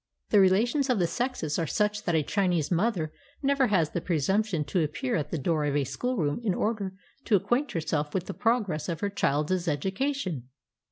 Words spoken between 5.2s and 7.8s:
the door of a schoolroom in order to acquaint